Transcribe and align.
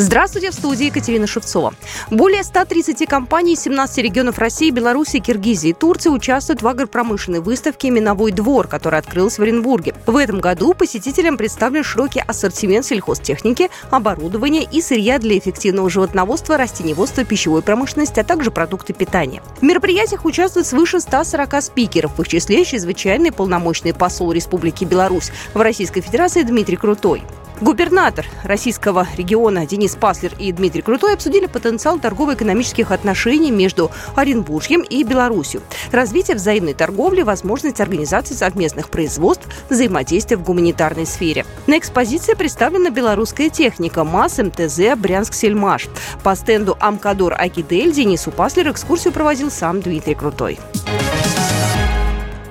Здравствуйте, 0.00 0.52
в 0.52 0.54
студии 0.54 0.86
Екатерина 0.86 1.26
Шевцова. 1.26 1.74
Более 2.08 2.44
130 2.44 3.04
компаний 3.08 3.54
из 3.54 3.62
17 3.62 3.98
регионов 3.98 4.38
России, 4.38 4.70
Беларуси, 4.70 5.18
Киргизии 5.18 5.70
и 5.70 5.72
Турции 5.72 6.08
участвуют 6.08 6.62
в 6.62 6.68
агропромышленной 6.68 7.40
выставке 7.40 7.90
«Миновой 7.90 8.30
двор», 8.30 8.68
которая 8.68 9.00
открылась 9.00 9.40
в 9.40 9.42
Оренбурге. 9.42 9.96
В 10.06 10.16
этом 10.16 10.38
году 10.38 10.72
посетителям 10.72 11.36
представлен 11.36 11.82
широкий 11.82 12.20
ассортимент 12.20 12.86
сельхозтехники, 12.86 13.70
оборудования 13.90 14.62
и 14.62 14.80
сырья 14.80 15.18
для 15.18 15.36
эффективного 15.36 15.90
животноводства, 15.90 16.56
растениеводства, 16.56 17.24
пищевой 17.24 17.62
промышленности, 17.62 18.20
а 18.20 18.24
также 18.24 18.52
продукты 18.52 18.92
питания. 18.92 19.42
В 19.60 19.64
мероприятиях 19.64 20.24
участвуют 20.24 20.68
свыше 20.68 21.00
140 21.00 21.60
спикеров, 21.60 22.16
в 22.16 22.22
их 22.22 22.28
числе 22.28 22.64
чрезвычайный 22.64 23.32
полномочный 23.32 23.92
посол 23.92 24.30
Республики 24.30 24.84
Беларусь 24.84 25.32
в 25.54 25.60
Российской 25.60 26.02
Федерации 26.02 26.44
Дмитрий 26.44 26.76
Крутой. 26.76 27.24
Губернатор 27.60 28.24
российского 28.44 29.06
региона 29.16 29.66
Денис 29.66 29.96
Паслер 29.96 30.32
и 30.38 30.52
Дмитрий 30.52 30.82
Крутой 30.82 31.14
обсудили 31.14 31.46
потенциал 31.46 31.98
торгово-экономических 31.98 32.92
отношений 32.92 33.50
между 33.50 33.90
Оренбуржьем 34.14 34.82
и 34.82 35.02
Беларусью, 35.02 35.62
развитие 35.90 36.36
взаимной 36.36 36.74
торговли, 36.74 37.22
возможность 37.22 37.80
организации 37.80 38.34
совместных 38.34 38.90
производств, 38.90 39.48
взаимодействия 39.68 40.36
в 40.36 40.44
гуманитарной 40.44 41.06
сфере. 41.06 41.44
На 41.66 41.78
экспозиции 41.78 42.34
представлена 42.34 42.90
белорусская 42.90 43.50
техника 43.50 44.04
МАС, 44.04 44.38
МТЗ, 44.38 44.96
Брянск, 44.96 45.34
Сельмаш. 45.34 45.88
По 46.22 46.36
стенду 46.36 46.76
Амкадор 46.78 47.34
Акидель 47.36 47.92
Денису 47.92 48.30
Паслер 48.30 48.70
экскурсию 48.70 49.12
проводил 49.12 49.50
сам 49.50 49.80
Дмитрий 49.80 50.14
Крутой. 50.14 50.60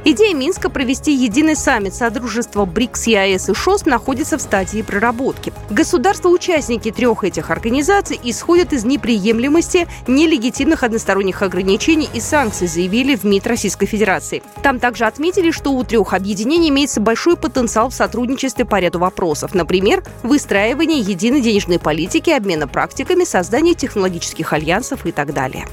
Идея 0.09 0.33
Минска 0.33 0.69
провести 0.69 1.13
единый 1.13 1.57
саммит 1.57 1.93
Содружества 1.93 2.63
БРИКС, 2.63 3.07
ЕАЭС 3.07 3.49
и 3.49 3.53
ШОС 3.53 3.85
находится 3.85 4.37
в 4.37 4.41
стадии 4.41 4.81
проработки. 4.81 5.51
Государства-участники 5.69 6.91
трех 6.91 7.25
этих 7.25 7.51
организаций 7.51 8.17
исходят 8.23 8.71
из 8.71 8.85
неприемлемости 8.85 9.85
нелегитимных 10.07 10.83
односторонних 10.83 11.41
ограничений 11.41 12.07
и 12.13 12.21
санкций, 12.21 12.69
заявили 12.69 13.17
в 13.17 13.25
МИД 13.25 13.47
Российской 13.47 13.85
Федерации. 13.85 14.43
Там 14.63 14.79
также 14.79 15.03
отметили, 15.03 15.51
что 15.51 15.73
у 15.73 15.83
трех 15.83 16.13
объединений 16.13 16.69
имеется 16.69 17.01
большой 17.01 17.35
потенциал 17.35 17.89
в 17.89 17.93
сотрудничестве 17.93 18.63
по 18.63 18.79
ряду 18.79 18.99
вопросов. 18.99 19.53
Например, 19.53 20.05
выстраивание 20.23 21.01
единой 21.01 21.41
денежной 21.41 21.79
политики, 21.79 22.29
обмена 22.29 22.69
практиками, 22.69 23.25
создание 23.25 23.73
технологических 23.73 24.53
альянсов 24.53 25.05
и 25.05 25.11
так 25.11 25.33
далее. 25.33 25.67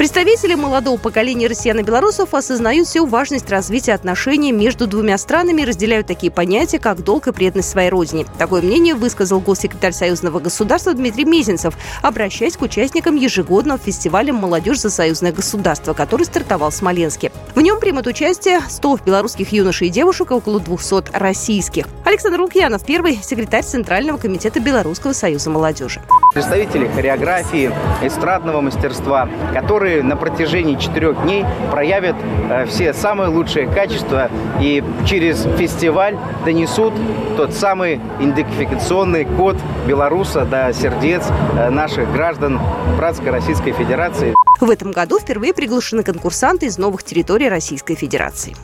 Представители 0.00 0.54
молодого 0.54 0.96
поколения 0.96 1.46
россиян 1.46 1.78
и 1.78 1.82
белорусов 1.82 2.32
осознают 2.32 2.88
всю 2.88 3.04
важность 3.04 3.50
развития 3.50 3.92
отношений 3.92 4.50
между 4.50 4.86
двумя 4.86 5.18
странами 5.18 5.60
и 5.60 5.64
разделяют 5.66 6.06
такие 6.06 6.32
понятия, 6.32 6.78
как 6.78 7.04
долг 7.04 7.26
и 7.26 7.32
преданность 7.32 7.68
своей 7.68 7.90
родине. 7.90 8.24
Такое 8.38 8.62
мнение 8.62 8.94
высказал 8.94 9.40
госсекретарь 9.40 9.92
Союзного 9.92 10.40
государства 10.40 10.94
Дмитрий 10.94 11.26
Мезенцев, 11.26 11.74
обращаясь 12.00 12.56
к 12.56 12.62
участникам 12.62 13.14
ежегодного 13.14 13.78
фестиваля 13.78 14.32
«Молодежь 14.32 14.80
за 14.80 14.88
союзное 14.88 15.32
государство», 15.32 15.92
который 15.92 16.24
стартовал 16.24 16.70
в 16.70 16.74
Смоленске. 16.74 17.30
В 17.54 17.60
нем 17.60 17.78
примут 17.78 18.06
участие 18.06 18.62
100 18.66 19.00
белорусских 19.04 19.52
юношей 19.52 19.88
и 19.88 19.90
девушек 19.90 20.30
и 20.30 20.32
около 20.34 20.60
200 20.60 21.10
российских. 21.12 21.84
Александр 22.06 22.40
Лукьянов, 22.40 22.86
первый 22.86 23.20
секретарь 23.22 23.64
Центрального 23.64 24.16
комитета 24.16 24.60
Белорусского 24.60 25.12
союза 25.12 25.50
молодежи. 25.50 26.00
Представители 26.32 26.86
хореографии, 26.86 27.70
эстрадного 28.02 28.62
мастерства, 28.62 29.28
которые 29.52 29.89
которые 29.90 30.04
на 30.04 30.16
протяжении 30.16 30.76
четырех 30.76 31.20
дней 31.22 31.44
проявят 31.72 32.14
э, 32.48 32.64
все 32.66 32.94
самые 32.94 33.28
лучшие 33.28 33.66
качества 33.66 34.30
и 34.60 34.84
через 35.04 35.42
фестиваль 35.58 36.16
донесут 36.44 36.94
тот 37.36 37.52
самый 37.52 38.00
идентификационный 38.20 39.24
код 39.24 39.56
белоруса 39.88 40.44
до 40.44 40.72
сердец 40.72 41.24
э, 41.56 41.70
наших 41.70 42.12
граждан 42.12 42.60
Братской 42.96 43.30
Российской 43.32 43.72
Федерации. 43.72 44.32
В 44.60 44.70
этом 44.70 44.92
году 44.92 45.18
впервые 45.18 45.52
приглашены 45.54 46.04
конкурсанты 46.04 46.66
из 46.66 46.78
новых 46.78 47.02
территорий 47.02 47.48
Российской 47.48 47.96
Федерации. 47.96 48.54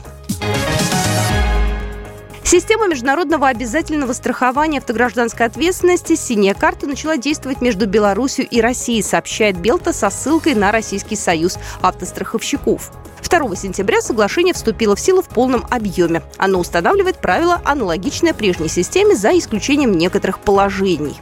Система 2.49 2.87
международного 2.87 3.49
обязательного 3.49 4.13
страхования 4.13 4.77
автогражданской 4.77 5.45
ответственности 5.45 6.15
«Синяя 6.15 6.53
карта» 6.53 6.87
начала 6.87 7.17
действовать 7.17 7.59
между 7.59 7.87
Беларусью 7.87 8.47
и 8.47 8.61
Россией, 8.61 9.01
сообщает 9.01 9.57
Белта 9.57 9.91
со 9.91 10.09
ссылкой 10.09 10.55
на 10.55 10.71
Российский 10.71 11.17
союз 11.17 11.57
автостраховщиков. 11.81 12.93
2 13.21 13.55
сентября 13.57 13.99
соглашение 13.99 14.53
вступило 14.53 14.95
в 14.95 14.99
силу 15.01 15.21
в 15.21 15.27
полном 15.27 15.65
объеме. 15.69 16.23
Оно 16.37 16.59
устанавливает 16.59 17.17
правила, 17.17 17.61
аналогичные 17.65 18.33
прежней 18.33 18.69
системе, 18.69 19.17
за 19.17 19.37
исключением 19.37 19.91
некоторых 19.91 20.39
положений. 20.39 21.17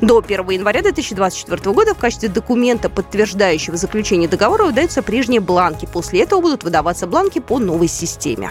До 0.00 0.18
1 0.18 0.50
января 0.50 0.82
2024 0.82 1.72
года 1.72 1.94
в 1.94 1.98
качестве 1.98 2.28
документа, 2.28 2.90
подтверждающего 2.90 3.76
заключение 3.76 4.28
договора, 4.28 4.64
выдаются 4.64 5.00
прежние 5.04 5.40
бланки. 5.40 5.86
После 5.86 6.22
этого 6.22 6.40
будут 6.40 6.64
выдаваться 6.64 7.06
бланки 7.06 7.38
по 7.38 7.60
новой 7.60 7.86
системе. 7.86 8.50